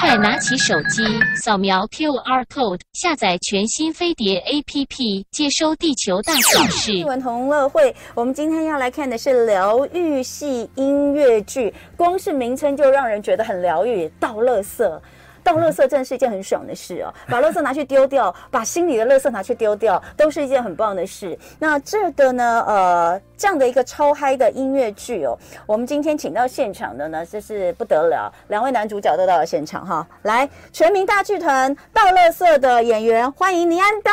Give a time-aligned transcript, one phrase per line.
[0.00, 1.02] 快拿起手机，
[1.42, 6.92] 扫描 QR code，下载全新飞碟 APP，接收地球大小事。
[6.92, 14.10] 新闻同乐会，我们今天要来看的是疗愈系音乐剧，光是名称就让人觉得很疗愈。
[14.18, 15.00] 到乐色。
[15.46, 21.38] 倒垃圾真的是一件很爽的事哦， 把垃圾拿去丢掉，把心里的垃圾拿去丢掉，都是一件很棒的事。
[21.60, 30.04] 那这个呢，呃，这样的一个超嗨的音乐剧哦，我们今天请到现场的呢，这是不得了，两位男主角都到了现场哈。
[30.22, 34.12] 来，全民大剧团倒垃圾的演员，欢迎倪安东，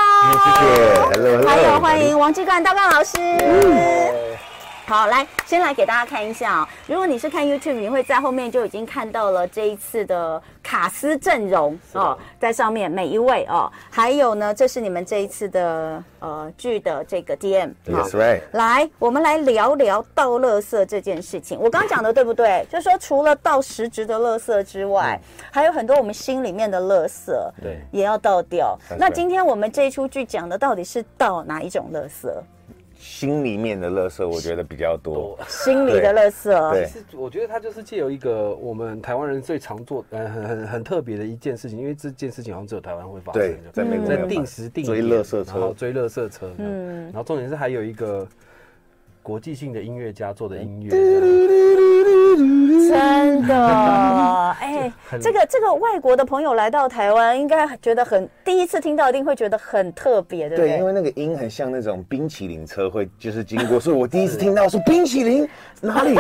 [1.16, 3.18] 谢谢，还有欢迎王继干大干老师。
[3.18, 4.14] 嗯
[4.86, 6.68] 好，来，先来给大家看一下啊、哦。
[6.88, 17.72] 如果你是看 YouTube，你会在后面就已经看到了这一次的卡斯阵容哦，在上面每一位哦，还有呢，这是你们这一次的呃剧的这个 DM。
[17.88, 18.42] Yes, right.
[18.52, 21.58] 来，我们来聊聊倒垃圾这件事情。
[21.58, 22.68] 我刚讲的对不对？
[22.70, 28.78] 就是说，除了倒实质的垃圾之外，嗯、还有很多我们心里面的垃圾，对，也要倒掉。
[29.00, 32.30] 那今天我们这一出剧讲的到底是倒哪一种垃圾？
[33.04, 35.38] 心里面的乐色，我觉得比较多。
[35.50, 43.42] 心里的乐色，对，其实我觉得它就是借由一个我们台湾人最常做，呃，很很很特别的一件事情，因为这件事情好像只有台湾会发生。
[43.42, 46.50] 对，在美国在定时定追乐色车，追乐色车。
[46.58, 48.26] 嗯，然后重点是还有一个
[49.22, 50.90] 国际性的音乐家做的音乐。
[52.90, 53.56] 真的，
[54.60, 60.72] 哎、欸，这个这个外国的朋友来到台湾，应该觉得很第一次听到，一定会觉得很特别，对不对？
[60.72, 65.48] 对，因为那个音很像那种冰淇淋车会就是经过，所以我第一次听到说冰淇淋
[65.82, 66.18] 哪里？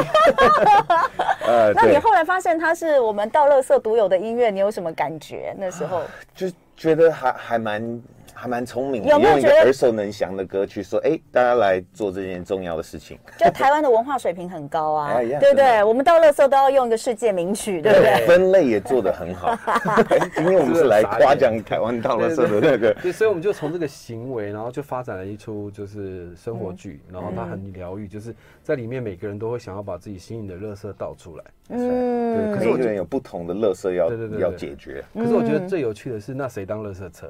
[1.45, 5.55] 呃，那你后来发现它是我们倒垃圾独有的音乐，你有什么感觉？
[5.57, 6.01] 那时候
[6.35, 8.01] 就觉得还还蛮。
[8.33, 15.83] 还蛮聪明的，有没有觉得用一个耳熟能详的歌曲说：“哎，大家来做这件重要的事情。”就台湾的文化水平很高啊， 对不对？
[15.83, 18.25] 我们到乐色都要用一个世界名曲，对不对？
[18.27, 19.55] 分类也做得很好。
[20.35, 31.43] 今天我们是来夸奖台湾倒垃圾的那个，对，所以我们就从这个行为，然后就发展了一出就是生活剧，然后它很疗愈，就是在里面每个人都会想要把自己心里的乐色倒出来。
[31.69, 35.03] 嗯，可是每个人有不同的乐色要要解决。
[35.13, 37.29] 可是我觉得最有趣的是，那谁当乐色车？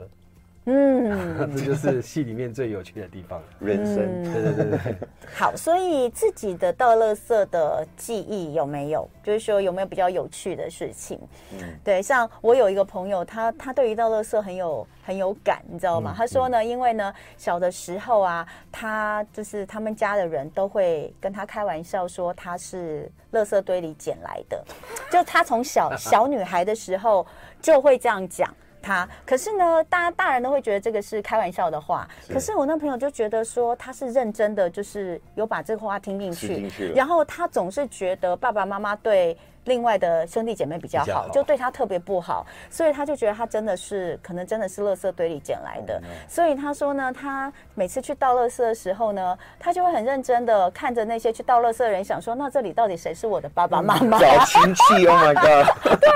[0.65, 4.23] 嗯， 这就是戏里面最有趣的地方，人生。
[4.23, 4.95] 对对对对。
[5.35, 9.09] 好，所以自己的倒垃圾的记忆有没有？
[9.23, 11.19] 就是说有没有比较有趣的事情？
[11.53, 16.13] 嗯，对，像我有一个朋友，他他对于倒垃圾很有很有感，你知道吗？
[16.15, 24.63] 他说呢，因为呢小的时候啊，他就是他们家的人都会跟他开玩笑说他是垃圾堆里捡来的，
[25.11, 27.25] 就他从小 小女孩的时候
[27.61, 28.53] 就会这样讲。
[28.83, 32.07] 他可是呢，大家大人都会觉得这个是开玩笑的话。
[32.27, 36.69] 可是我那朋友就觉得说他是认真的，就是有把这个话听进去。
[36.93, 39.35] 然后他总是觉得爸爸妈妈对。
[39.65, 45.99] 另外的兄弟姐妹比较好，就对他特别不好，所以他就觉得他真的是可能真的是垃圾堆里捡来的。
[46.03, 54.19] 嗯、所以他说呢，他每次去倒垃圾的时候呢，他就会很认真的看着那些去倒垃圾的人，想说那这里到底谁是我的爸爸妈妈？
[54.19, 55.73] 找亲戚，Oh my god！
[55.99, 56.09] 对，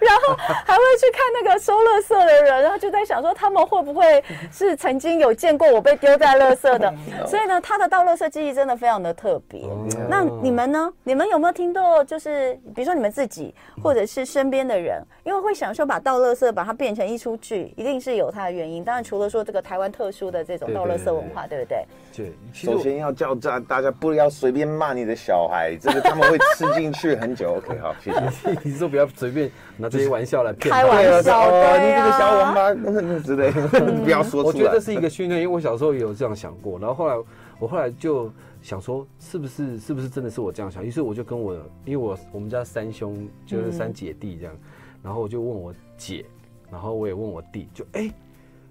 [0.00, 6.92] 然后还会去看那个收垃圾的人，然后就在想说他们会不会是曾经有见过我被丢在垃圾的？
[7.26, 9.62] 所以呢，他的倒垃圾记忆真的非常的特别。
[9.68, 10.92] 嗯、那你们呢？
[11.02, 12.02] 你们有没有听到？
[12.04, 12.94] 就是比如说。
[12.94, 18.84] 你们自己或者是身边的人，因为会想说把倒垃圾把它变成一出剧，一定是有它的原因。
[18.84, 21.86] 当然，除了说这个台湾特殊的这种倒垃圾文化，对不对？
[22.14, 27.54] 对，首先要叫大大家不要随便骂你的小孩，这个他们会吃进去很久。
[27.64, 28.58] OK，好，谢谢。
[28.62, 31.46] 你说不要随便拿这些玩笑来骗开玩笑，
[31.78, 32.74] 你这个小王八
[33.20, 34.52] 之类的， 不要说出来。
[34.52, 37.16] 我觉得这是一个训练，因为我小时候也有这样想过，然后后来
[37.58, 38.30] 我后来就。
[38.62, 40.84] 想说是不是是不是真的是我这样想？
[40.84, 44.56] 于是我就跟我，因为我我们家三兄就是三姐弟这样，
[45.02, 46.24] 然后我就问我姐，
[46.70, 48.08] 然后我也问我弟，就哎、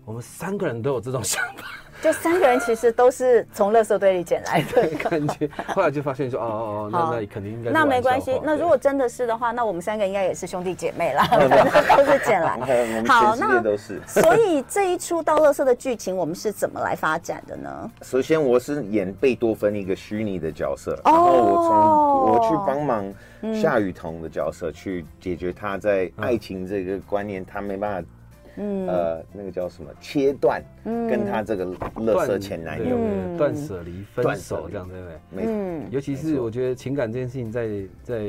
[0.05, 1.65] 我们三个人都有这种想法。
[2.01, 8.41] 就三个人其实都是从垃圾堆里捡来的 感觉，后来就发现说哦哦哦，那那肯定应该那没关系。
[8.43, 12.59] 那如果真的是的话，那我们三个应该也是兄弟姐妹啦， 反正都是捡来。
[13.07, 13.61] 好，那
[14.07, 17.91] 所以这一出到垃圾的剧情，我们是怎么来发展的呢？
[18.01, 23.13] 首先，我是演贝多芬一个虚拟的角色，然后我从我去帮忙
[23.53, 28.09] 夏雨桐的角色去解决他在爱情这个观念，他没办法。
[28.57, 29.89] 嗯，呃，那个叫什么？
[30.01, 31.65] 切断，跟他这个
[31.95, 32.97] 乐色前男友
[33.37, 35.19] 断舍离、分手这样，对不对？
[35.29, 35.87] 没错。
[35.89, 37.69] 尤其是我觉得情感这件事情，在
[38.03, 38.25] 在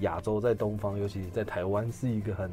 [0.00, 2.50] 亚洲，在东方，尤其是在台湾，是一个很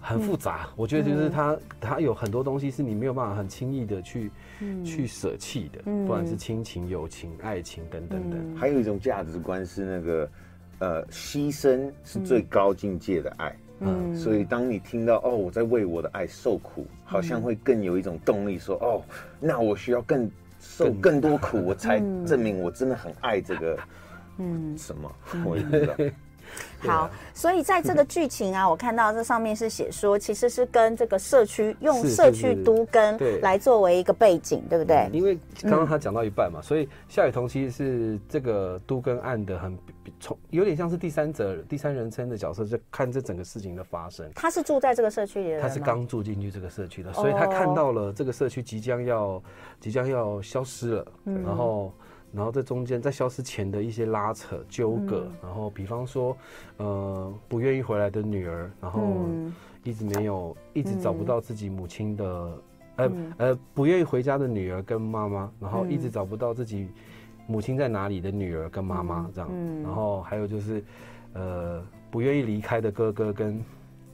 [0.00, 0.68] 很复杂。
[0.76, 4.30] 我觉得就是他他有很多东西是你没有办法很轻易的去
[4.84, 8.56] 去舍弃的，不管是亲情、友情、爱情等等等。
[8.56, 10.30] 还有一种价值观是那个，
[10.78, 13.54] 呃，牺牲是最高境界的爱。
[13.86, 19.02] 嗯，所以当你听到哦，我在为我的爱受苦，好像会更有一种动力说，说哦，
[19.40, 23.78] 那我需要更受更多苦，我才证明我真的很爱这个，
[24.38, 25.10] 嗯，什么，
[25.44, 25.94] 我也不知道。
[26.78, 35.08] 好，所以在这个剧情啊，我看到这上面是写说，其实是跟这个社区用社区都跟来作为一个背景，对不对？
[35.10, 39.78] 因为刚刚他讲到一半嘛，所以夏雨桐其实是这个都跟案的很
[40.20, 44.30] 从有点像是第三者、第三人称的角色，就看这整个事情的发生。
[44.34, 49.42] 他是住在这个社区里的，他是刚住进去这个社区的，所以他看到了这个社区即将要
[49.80, 51.92] 即将要消失了，然后。
[52.34, 56.36] 然后在中间，在消失前的一些拉扯、纠葛，嗯、然后比方说，
[56.78, 59.00] 呃，不愿意回来的女儿，然后
[59.84, 62.24] 一直没有，嗯、一直找不到自己母亲的，
[62.96, 66.88] 呃、嗯、呃，不愿意回家的女儿跟妈妈，然后一直找不到自己
[67.46, 70.82] 母亲在哪里的女儿跟妈妈这样，嗯、然后还有就是，
[71.34, 73.62] 呃，不愿意离开的哥哥跟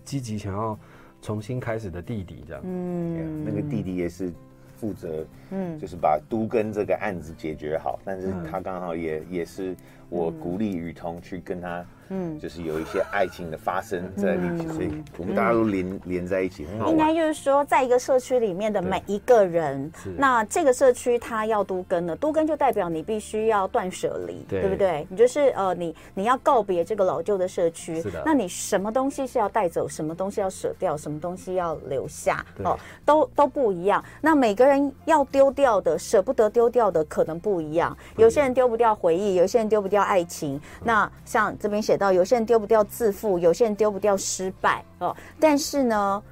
[0.04, 0.78] 积极想要
[1.22, 4.30] 重新开始的弟弟这样，嗯，那个弟弟也是。
[4.80, 9.76] 负责，嗯，就是把都跟这个案子解决好，但是他刚好也也是
[10.08, 11.84] 我鼓励雨桐去跟他。
[12.10, 16.90] 嗯，就是有一些爱情的发生在一起，所以我们大家都连连在一起，很好。
[16.90, 25.06] 应该就是说，在一个社区里面的每一个人，那这个社区它要都跟了，都跟就代表你必须要断舍离，对不对？
[25.08, 28.20] 你就是呃，你你要告别这个老旧的社区，是的。
[28.26, 34.04] 那你什么东西是要带走，什么东西要舍掉，什么东西要留下，哦，都都不一样。
[34.20, 37.96] 那每个人要丢掉的、舍不得丢掉的可能不一样。
[38.16, 40.60] 有些人丢不掉回忆，有些人丢不掉爱情。
[40.82, 41.99] 那像这边写。
[42.00, 45.14] 到有些人丢不掉自负，有些人丢不掉失败哦。
[45.38, 46.22] 但是呢，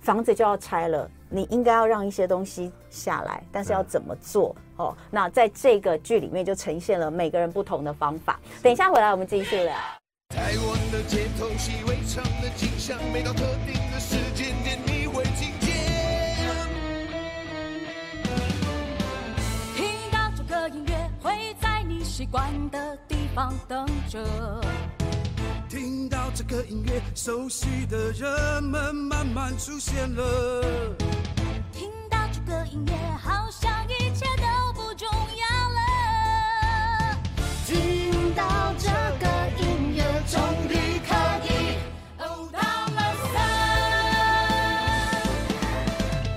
[0.00, 4.96] 房子就要拆了，你应该要让一些东西下来，但是要怎么做哦？
[5.10, 8.40] 那在这个剧里面就呈现了每个人不同的方法。
[8.62, 9.76] 等一下回来我们继续聊。
[10.30, 15.74] 台湾的街头习以为常的景象，每到特定的时间点你会听见。
[19.74, 24.18] 听到这个音乐，会在你习惯的地方等着。
[25.68, 30.96] 听到这个音乐，熟悉的人们慢慢出现了。
[31.72, 33.70] 听到这个音乐，好像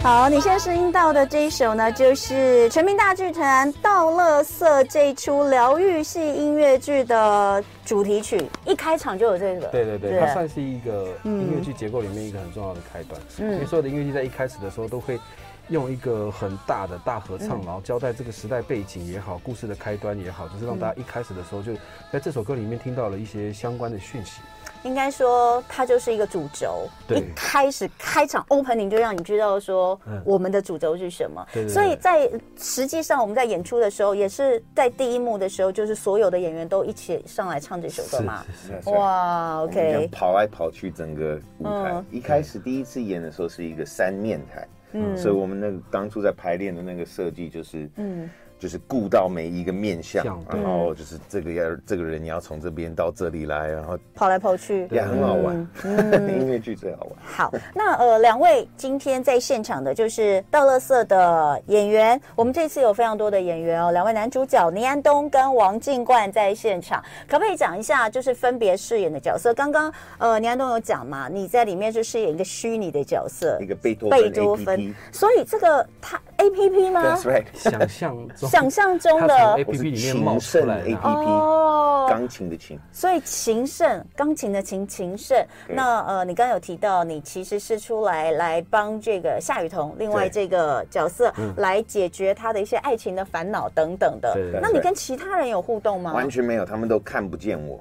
[0.03, 7.63] 好，你现在收听到的这一首呢，就是全民大剧团《道乐色》这一出疗愈系音乐剧的。
[7.85, 13.19] 主题曲一开场就有这个，对对对，它算是一个音乐剧结构里面一个很重要的开端。
[13.37, 15.19] 嗯，因为所有的音乐剧在一开始的时候都会
[15.67, 21.73] 用一个很大的大合唱，然后交代这个时代背景也好，故事的开端也好，就是让大家一开始的时候就
[22.11, 24.41] 在这首歌里面听到了一些相关的讯息。
[24.83, 26.87] 应该说，它就是一个主轴。
[27.07, 31.45] 对，一开始开场 opening 就让你知道说，我们的主轴是什么。
[31.53, 38.43] 对，所以在实际上我们在演出的时候，也是在第一幕的时候，就是所有的演员都一起上来唱这首歌嘛。
[38.85, 40.09] 哇，OK。
[40.11, 42.03] 跑来跑去整个舞台。
[42.11, 48.29] 一开始第一次演的时候是一个三面台，嗯，所以我们那个当初在排练的那个设计就是，嗯。
[48.61, 55.67] 就是顾到每一个面相，然后就是这个要这个人你要从这边到这里来，然后跑来跑去也很好玩。
[55.83, 57.13] 音乐剧最好玩。
[57.23, 69.51] 好，那呃，两位今天在现场的就是道乐色的演员，我们这次有非常多的演员哦，两位男主角倪安东跟王静冠在现场，可不可以讲一下就是分别饰演的角色？
[69.55, 77.15] 刚刚呃，倪安东有讲嘛，你在里面是饰演一个虚拟的角色，一个贝多贝多芬，所以这个他 A P P 吗？
[77.21, 78.49] 对，想象中。
[78.49, 85.37] 想象中的 A P P 里面冒出来 A P P，哦，钢琴的琴，所以情圣，钢琴的琴，情圣。
[85.69, 94.35] 那呃，你刚刚有提到，你其实是出来来帮这个夏雨桐，另外这个角色来解决他的一些爱情的烦恼等等的。
[94.59, 96.11] 那你跟其他人有互动吗？
[96.11, 97.79] 完全没有，他们都看不见我，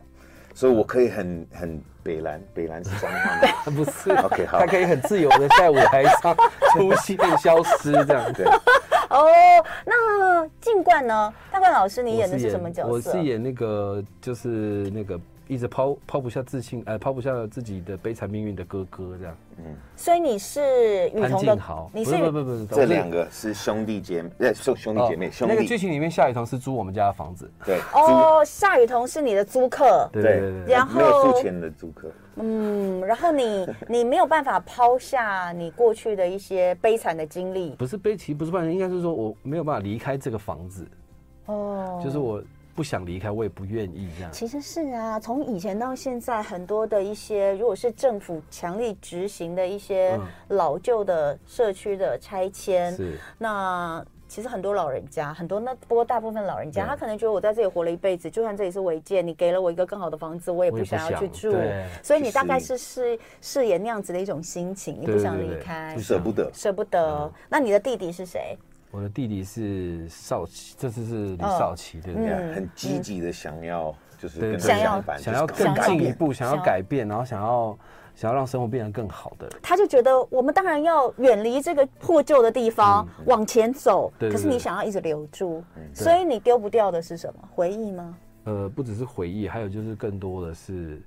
[0.61, 3.49] 所以我可以很很北蓝，北蓝是脏话吗？
[3.75, 6.37] 不是，OK，好，他可以很自由的在舞台上
[6.75, 8.45] 出现、消失这样子。
[9.09, 9.25] 哦，
[9.87, 11.33] 那静冠呢？
[11.51, 12.91] 大冠老师，你演的是什么角色？
[12.91, 14.49] 我是演那个，就是
[14.91, 15.19] 那个。
[15.51, 19.37] 一直抛抛不下自信，呃，抛不下自己的悲惨命运的哥哥，这样。
[19.59, 19.65] 嗯，
[19.97, 21.59] 所以你是雨桐的，
[21.93, 25.29] 你是不不不这两个是兄弟姐妹，呃，兄兄弟姐妹。
[25.29, 25.53] 兄弟。
[25.53, 27.51] 那个剧情里面，夏雨桐是租我们家的房子。
[27.67, 27.81] 对。
[27.93, 30.09] 哦，夏雨桐是你的租客。
[30.13, 30.73] 对对对。
[30.73, 32.09] 然后没有付钱的租客。
[32.37, 37.71] 嗯，然后你 你没有办法抛下你过去的一些悲惨的经历。
[37.71, 40.87] 不是悲，其实不是悲惨，应该是说我没有办法离开这个房子。
[41.47, 42.01] 哦。
[42.05, 42.41] 就是我。
[42.81, 44.33] 不想离开，我也不愿意这样。
[44.33, 50.19] 其实是啊，从以前到现在，很多的一些，如果是政府强力执行的一些
[50.49, 54.03] 老旧的社区的拆迁，是那。
[54.27, 61.53] 其实很多老人家，很多那不过大部分老人家，他可能觉得我在这里活了一辈子，就算这里是违建，你给了我一个更好的房子，我也不想要去住。
[62.01, 67.29] 所以你大概是饰饰演那样子的一种心情，你不想离开，舍不得，舍不得。
[67.49, 68.57] 那你的弟弟是谁？
[68.91, 72.53] 我的弟弟是少奇，这次是李少奇，对不对？
[72.53, 77.79] 很积极的想要，就是想要想要更进一步，想要改变，然后想要。
[78.13, 84.13] 想要让生活变得更好的，他就觉得我们当然要远离这个破旧的地方，嗯、往前走。
[84.19, 87.49] 可是你想要一直留住，嗯、所以你丢不掉的是什么？
[87.55, 88.15] 回忆吗？
[88.45, 91.01] 呃，不只是回忆，还有就是更多的是，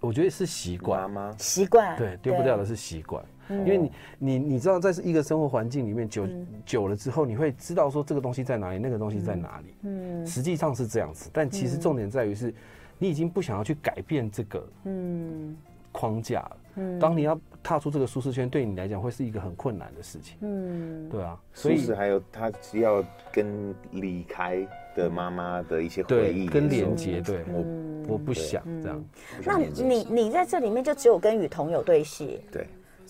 [0.00, 1.32] 我觉得是习惯吗？
[1.38, 1.96] 习惯。
[1.96, 9.74] 对，丢不掉的是习惯，对因为你你你知道，在一个生活环境里面久、嗯、久了之后，你会知道说这个东西在哪里，那个东西在哪里。
[9.82, 12.52] 嗯，实际上是这样子，但其实重点在于是，
[12.98, 14.68] 你已经不想要去改变这个。
[14.84, 15.56] 嗯。
[15.90, 23.02] 框架，嗯，当你要踏出这个舒适圈，对你来讲会是一个很困难的事情，嗯，对啊，所以还有他只要
[23.32, 24.64] 跟离开
[24.94, 29.02] 的妈妈的一些回忆跟连接，对我我不想这样。
[29.44, 32.66] 那你你在这里面就只有跟雨桐有对戏，对。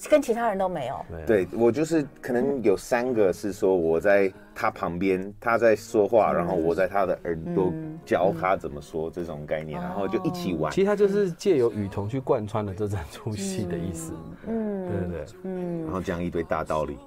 [0.09, 1.07] 跟其他人都没有。
[1.27, 7.73] 对，我就是可能有三个是说我在他旁边，他在说话，然后我在他的耳朵
[8.05, 10.73] 教他怎么说这种概念，然后就一起玩。
[10.73, 14.13] 其实他就是借由雨桐去贯穿了这整出戏的意思。
[14.49, 16.99] 嗯，对对对，嗯，然后讲一堆大道理。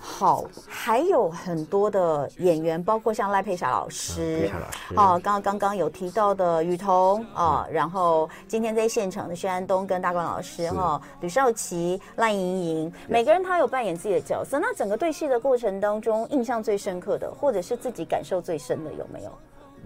[0.00, 4.50] 好，还有很多的演员，包括像赖佩霞老师，
[4.96, 12.00] 哦，刚刚刚刚有提到的雨桐啊，然后今天在现场的薛安东跟大冠老师哈，吕少奇。
[12.16, 14.58] 赖莹莹，每个人他有扮演自己的角色。
[14.58, 19.30] 那整个对戏的过程当中，印象最深刻的，或者是自己感受最深的，有没有？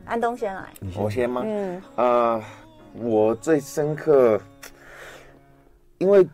[0.05, 1.43] 安东先来，我先吗？
[1.45, 2.43] 嗯，呃，
[2.95, 4.41] 我最深刻，
[5.99, 6.27] 因为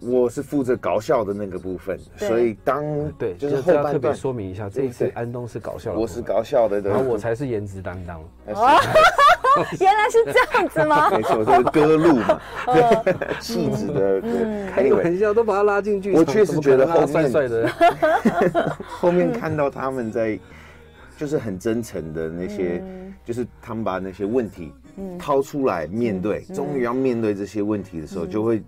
[0.00, 8.20] 我是负责搞笑的那个部分，所以当对，就是后半段说明一下，这一次安东是搞笑的，我是搞笑的，然后我才是颜值担当。
[9.80, 11.10] 原来是这样子吗？
[11.16, 12.40] 没错，这是歌路嘛，
[13.40, 14.20] 气质的，
[14.72, 16.12] 开个玩笑都把他拉进去。
[16.12, 17.68] 我确实觉得后面帅的，
[18.86, 20.38] 后面看到他们在，
[21.16, 22.82] 就是很真诚的那些，
[23.24, 24.72] 就是他们把那些问题
[25.18, 28.62] 掏出来面对，终于要面对这些问题的时候，就会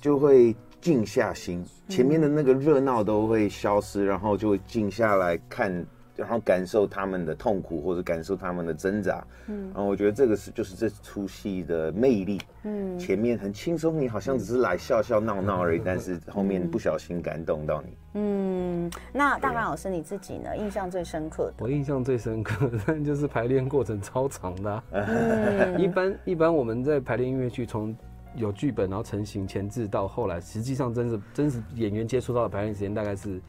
[0.00, 5.84] 就会静下心，前面的那个热闹都会消失，然后就会静下来看。
[6.18, 20.56] 然后感受他们的痛苦，或者感受他们的挣扎，嗯，然后我觉得这个是就是这出戏的魅力，嗯，前面很轻松，你好像只是来笑笑闹闹而已，嗯、但是后面不小心感动到你，嗯，那大凡老师你自己呢？
[20.56, 21.64] 印象最深刻的？
[21.64, 27.96] 我印象最深刻的就是排练过程超长的、啊，嗯、 一般一般我们在排练音乐剧，从
[28.34, 33.40] 有剧本然后成型前置到后来，实际上真是真实演员接触到的排练时间大概是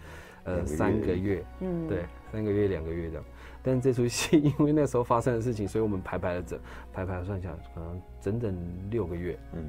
[0.50, 2.06] 呃三个月，嗯，对。
[2.32, 3.24] 三个月、两个月这样，
[3.64, 6.60] 但是这出戏 因为那时候发生的事情，所以我们排排了整
[6.94, 8.56] 排排算下来，可能整整
[8.92, 9.36] 六个月。
[9.54, 9.64] 嗯，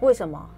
[0.00, 0.50] 为什么？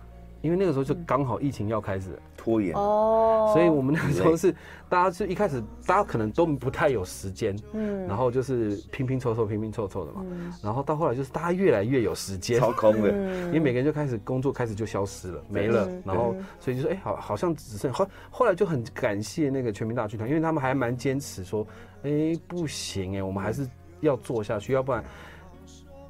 [0.42, 4.54] 因为那个时候就刚好疫情要开始拖延哦，所以我们那个时候是
[4.88, 10.24] 大家是一开始大家可能都不太有时间，嗯，然后就是拼拼凑凑、拼拼凑凑的嘛，
[10.62, 13.10] 然后到后来就是大家越来越有时间，超空的，
[13.46, 21.66] 因为每个人就开始工作开始就消失了，没了，然后所以就说哎，好，好像只剩后后来就很感谢那个全民大剧团，因为他们还蛮坚持说，
[22.02, 22.10] 哎，
[22.48, 23.68] 不行哎，我们还是
[24.00, 25.04] 要做下去，要不然。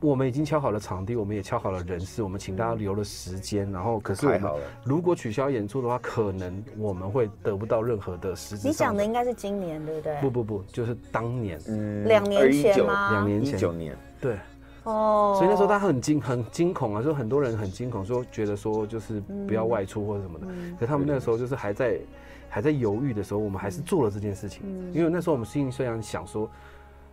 [0.03, 4.53] 我们已经敲好了场地，我们也敲好了人事，我们请大家留了时间，然后可是我们
[4.85, 8.67] 如果取消演出的话，可能我们会得不到任何的实质。
[8.67, 10.21] 你讲的应该是今年，对不对？
[10.21, 13.13] 不不不，就是当年，嗯，两年前吗？
[13.13, 14.37] 两年前，一九年，对，
[14.83, 20.47] 哦，所以那时候他很惊很惊恐啊，说很多人很惊恐，说觉得说就是不要外出或者什么的，
[20.81, 22.01] 可他们那个时候就是还在
[22.49, 26.51] 还在犹豫的时候，我们还是做了这件事情，因为那时候我们心里虽然想说。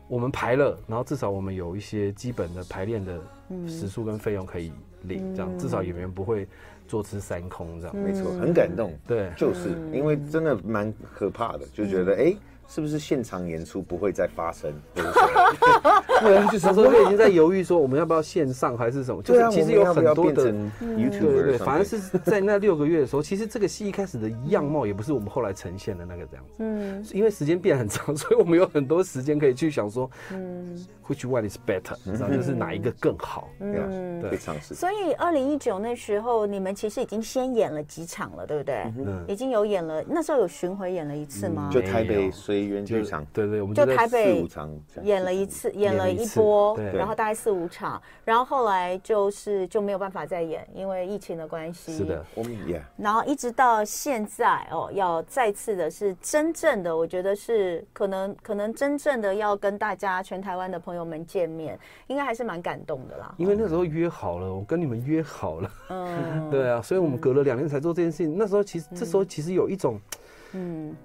[0.09, 3.17] 我们排了，然后至少我们有一些基本的排练的
[3.65, 4.73] 时数跟费用可以
[5.03, 6.45] 领，这样至少演员不会
[6.87, 8.91] 坐吃山空，这样没错，很感动。
[9.07, 12.35] 对，就是因为真的蛮可怕的，就觉得哎。
[12.69, 14.71] 是不是现场演出不会再发生？
[14.93, 16.51] 对不对？
[16.51, 19.21] 就是说已经在犹豫说我们要不要线上还是什么？
[19.23, 26.51] 就是其实有很多的 YouTube，对对，反而是在那六个月的时候，其实这个戏一开始的样貌也不是我们后来呈现的那个这样子。
[26.59, 31.95] 嗯，因为时间变很长，所以我们有很多时间可以去想说，嗯，Which one is better？
[32.03, 33.49] 你知道，就是哪一个更好？
[33.59, 34.75] 嗯，对，尝试。
[34.75, 38.83] 所以二零一九那时候，你们其实已经先演了几场了，对不对？
[38.97, 41.69] 嗯，已经有演了，那时候有巡回演了一次吗？
[41.73, 42.58] 就台北，所以。
[42.61, 51.95] 对，原剧场，对对，我们就台北四五场演了一次，演了一波，然后大概四五场，然后后来就是就没有办法再演，因为疫情的关系。
[51.97, 52.83] 是的，我们演。
[52.97, 63.33] 然后一直到现在哦，要再次的是真正的，我觉得是可能可能真正的要跟大家全台湾的朋友们见面，应该还是蛮感动的啦。
[63.37, 68.35] 因为那时候约好了，我跟你们约好了，嗯， 对啊，所以我们隔了两年才做这件事情。
[68.37, 69.95] 那时候其实这时候其实有一种。
[69.95, 70.18] 嗯，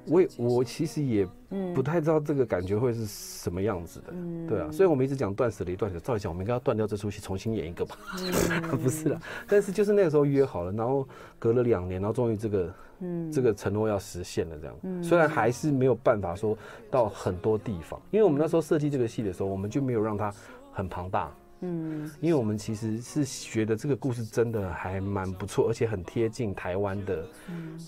[0.06, 1.26] 我也我其实也
[1.74, 11.06] 不太知道这个感觉会是什么样子的，嗯、对啊，所以我们一直讲断舍离，断舍离，照理讲我们应该要断掉这出戏，重新演一个吧，嗯、 不是啦，但是就是那个时候约好了，然后
[11.38, 16.56] 隔了两年，然后终于这个，嗯，这个承诺要实现了，这样，嗯、虽然还是没有办法说
[16.90, 20.32] 到很多地方，因为我们那时候设计这个戏的时候，我们就没有让它
[20.72, 21.30] 很庞大。
[21.60, 27.24] 嗯，因为我们其实是觉得这个故事真的还蛮不错，而且很贴近台湾的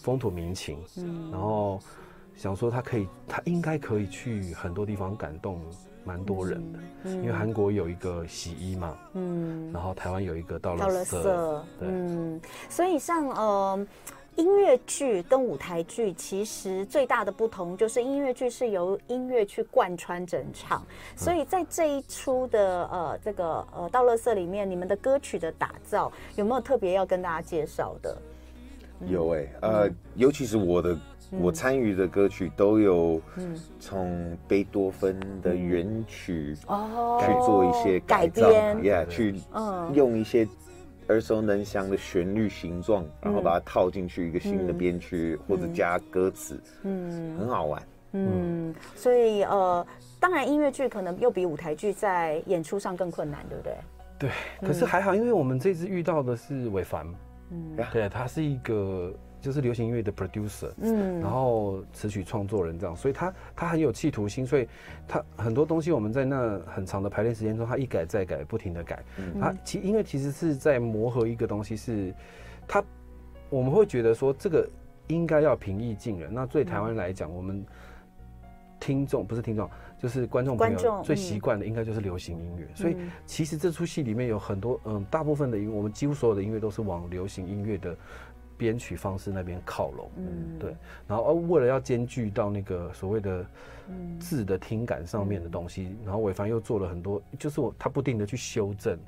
[0.02, 0.78] 风土民情。
[0.96, 1.80] 嗯，然后
[2.36, 5.60] 想说他可以，他应该可以去很多地方感动
[6.04, 6.78] 蛮多人的。
[7.04, 13.86] 嗯，因为韩国有一个洗衣嘛，嗯，然后台湾有一个倒垃圾，对，嗯，所以像呃。
[14.36, 20.84] 音乐剧跟舞台剧其实最大的不同就是音乐剧是由音乐去贯穿整场，
[21.16, 28.16] 所以在这一出的呃这个呃道乐色里面，你们的歌曲的打造有没有特别要跟大家介绍的？
[29.06, 30.98] 有哎、欸，呃，嗯、尤其是我的
[31.30, 33.20] 我参与的歌曲都有
[33.80, 37.18] 从贝多芬的原曲哦。
[37.20, 39.34] 去做一些改编，yeah, 去
[39.94, 40.46] 用一些。
[41.08, 47.82] 耳熟能详的旋律形状，然后把它套进去一个新的编曲，或者加歌词，嗯，很好玩，
[48.12, 49.86] 嗯，所以呃，
[50.18, 53.74] 当然音乐剧可能又比舞台剧在演出上更困难，对不对？
[54.18, 57.06] 对，可是还好，因为我们这次遇到的是韦凡，
[57.50, 59.12] 嗯，对，他是一个。
[59.40, 64.66] 就是流行音乐的 producer，嗯，然后词曲创作人这样，所以他他很有企图心，所以
[65.06, 69.04] 他很多东西我们在那很长的排练时间中，他一改再改，不停的改。
[69.18, 72.14] 嗯、他其因为其实是在磨合一个东西是，是
[72.66, 72.82] 他
[73.48, 74.68] 我们会觉得说这个
[75.06, 76.32] 应该要平易近人。
[76.32, 77.64] 那对台湾来讲，嗯、我们
[78.80, 82.64] 听众不是听众，就是观众朋友最习惯的应该就是流行音乐。
[82.64, 82.96] 嗯、所以
[83.26, 87.96] 其实这出戏里面有很多嗯，大部分的音乐，我们几乎所有的音乐都是往流行音乐的。
[88.56, 90.74] 编曲方式那边靠拢，嗯，对，
[91.06, 93.44] 然后呃，为了要兼具到那个所谓的
[94.18, 98.98] 字的听感上面的东西，嗯、然后韦凡又做了很多，就是我他不定的去修正，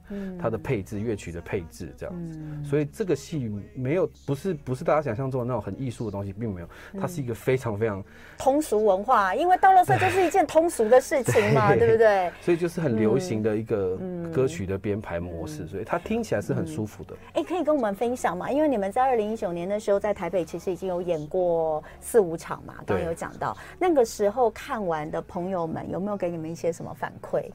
[0.41, 6.69] 他的配置乐曲的配置这样子，嗯、所以这个戏没有不是不是大家想象中的那种很艺术的东西，并没有，
[7.01, 8.05] 它是一个非常非常
[8.37, 12.31] 通俗文化，因为倒垃圾就是一件通俗的事情嘛， 对，对不对？
[12.43, 13.99] 所以就是很流行的一个
[14.33, 17.15] 歌曲的编排模式，所以它听起来是很舒服的。
[17.33, 18.51] 哎、嗯，可以跟我们分享吗？
[18.51, 23.57] 因为你们在二零一九年的时候在台北其实已经有演过四五场嘛，刚刚有讲到。
[23.79, 24.53] 那个时候。
[24.59, 27.51] 看完的朋友们有没有给你们一些什么反馈？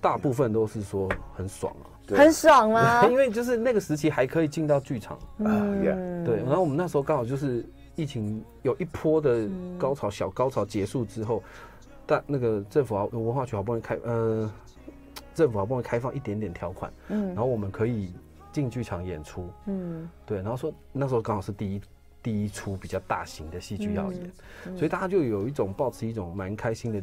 [0.00, 3.06] 大部分都是说很爽啊，很爽吗？
[3.10, 6.36] 因为就是那个时期还可以进到剧场，嗯，对。
[6.38, 11.42] 然后我们那时候刚好就是疫情有一波的高潮，小高潮结束之后，
[12.04, 14.50] 但那个政府啊文化局好不容易开，呃，
[15.34, 18.12] 政府好不容易开放一点点条款，嗯，然后我们可以
[18.50, 20.38] 进剧场演出，嗯，对。
[20.38, 21.80] 然后说那时候刚好是第一。
[22.22, 24.22] 第一出比较大型的戏剧要演，
[24.66, 27.02] 嗯嗯、所以大家就有一种保持一种蛮开心的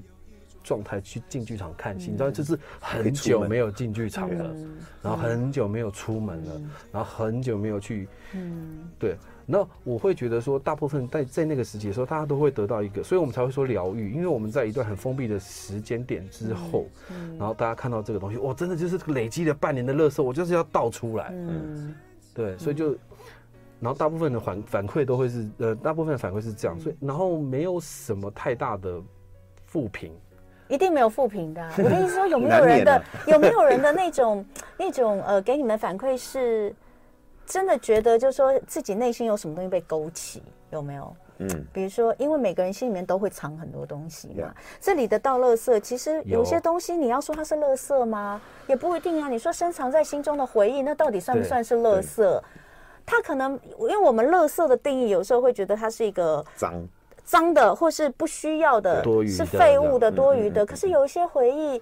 [0.63, 2.09] 状态去进剧场看戏。
[2.09, 9.17] 嗯、你知道，就是很久没有进剧场了，嗯、然后很久没有出门了，嗯、然后很久没有去，嗯，对。
[9.51, 16.85] 那我会觉得说，大部分在在那个时期的时候，大家都会得到一个，所以我们才会说疗愈，因为我们在一段很封闭的时间点之后，
[17.37, 21.95] 然后大家看到这个东西，我，真的就是累积了半年的乐色，我就是要倒出来，嗯，
[22.33, 22.95] 对，所以就。
[23.79, 29.01] 然后大部分的反反馈都会是，呃，大部分的反馈是这样，所以然后没有什么太大的
[29.65, 30.13] 负评，
[30.67, 31.61] 一定没有负评的。
[31.77, 34.45] 我的意思说，有没有人的 有没有人的那种
[34.77, 36.75] 那种呃，给你们反馈是
[37.45, 41.15] 真的觉得，就是说自己内心有什么东西被勾起，有没有？
[41.41, 48.41] 嗯，比如说，因为每个人心里面都会藏很多东西嘛，这里的倒垃圾，其实有些东西你要说它是垃圾吗？
[48.67, 49.29] 也不一定啊。
[49.29, 52.41] 你说深藏在心中的回忆，那到底算不算是垃圾？
[53.09, 56.87] 他可能，因为我们垃圾的定义，有时候会觉得它是一个脏
[57.23, 60.63] 脏的，或是不需要的，多余的，是废物的、多余的。
[60.63, 61.81] 可是有一些回忆，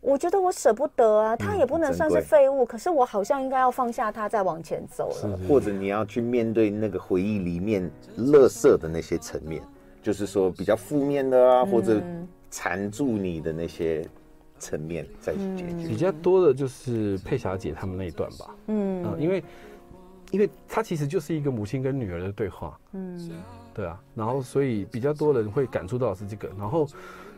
[0.00, 5.36] 我觉得我舍不得啊，它也不能算是废物，可是我好像应该要放下它，再往前走了。
[5.48, 9.60] 或者你要去面对那个回忆里面垃圾的那些层面，
[10.00, 12.00] 就是说比较负面的啊，或者
[12.52, 14.06] 缠住你的那些
[14.60, 15.88] 层面再去解决。
[15.88, 19.42] 比较多的就是佩霞姐他们那一段吧，嗯，因为。
[20.30, 23.30] 因为它其实就是一个母亲跟女儿的对话，嗯，
[23.72, 26.86] 对啊，然后所以比较多人会感触到的是这个，然后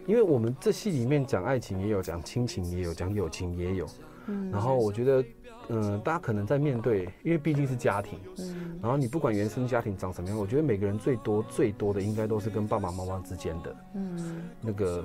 [0.06, 3.86] 因为我们这戏里面讲爱情也有，讲亲情也有，讲友情也有，
[4.26, 5.22] 嗯，然后我觉得，
[5.68, 15.04] 嗯、呃，大家可能在面对，因为毕竟是家庭，嗯，然后你不管原生家庭长什么样，我觉得每个人最多最多的应该都是跟爸爸妈妈之间的，嗯，那个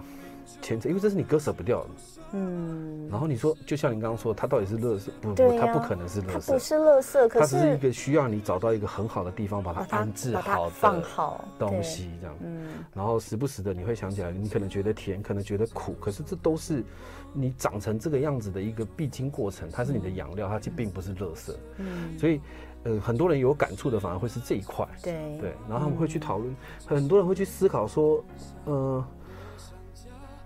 [0.62, 1.90] 牵扯，因为这是你割舍不掉的。
[2.32, 5.12] 嗯，然后你说，就像你刚刚说，它到底是乐色？
[5.22, 6.52] 不，不，它不可能是乐色。
[6.52, 12.36] 它不是垃圾，可是他只是一个需要你找到一个很好的地方，把它安置好，放好东西这样。
[12.42, 16.84] 嗯，然后时不时的你会想起来，你可能觉得甜，可能觉得苦，可是这都是
[17.32, 21.58] 你长成这个样子的一个必经过程，它是你的养料，它就并不是乐色。
[21.78, 22.42] 嗯，所以
[22.84, 24.86] 呃，很多人有感触的反而会是这一块。
[25.02, 26.54] 对对，然后他们会去讨论，
[26.86, 28.22] 很多人会去思考说，
[28.66, 29.06] 呃。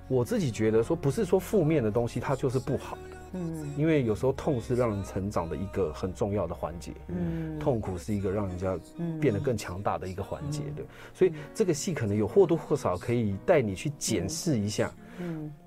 [0.10, 8.78] 我自己觉得说，不是说负面的东西它就是不好的，嗯，因为有时候痛是让人成长的一个很重要的环节，嗯，痛苦是一个让人家
[9.22, 14.92] 变得更强大的一个环节，对，所以这个戏可能有或多或少可以带你去检视一下。
[14.96, 15.06] 嗯，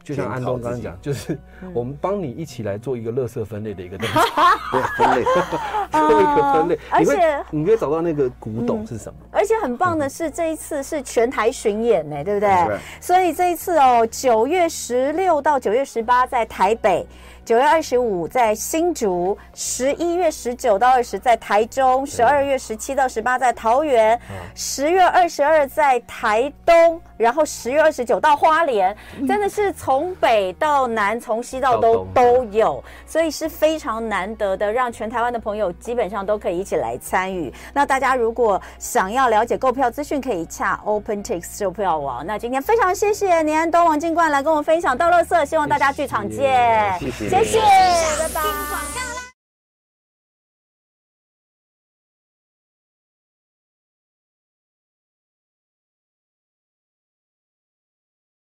[0.02, 1.38] 就像安东刚刚讲，就是
[1.72, 4.14] 我们帮你一起来做一个垃圾分类的一个东西，
[4.98, 5.24] 对，分类，
[5.92, 9.18] 做一个分类，而且你可以找到那个古董是什么。
[9.30, 12.78] 而且很棒的是，这一次是全台巡演呢，对不对？
[13.00, 17.06] 所以这一次哦，九月十六到九月十八在台北。
[17.44, 24.18] 九月二十五在新竹，十一月十九到二十在台中，十二月十七到十八在桃园，
[24.54, 37.52] 十月二十二在台东，然后十月二十九到花莲，真的是从北到南，从西到东都有，所以是非常难得的，让全台湾的朋友基本上都可以一起来参与。
[37.74, 42.24] 那大家如果想要了解购票资讯，可以洽 OpenTix 售票网。
[42.24, 46.96] 那今天非常谢谢年安东王金冠来跟我们分享到乐色，希望大家剧场见。
[47.00, 49.31] 谢谢，谢谢拜拜。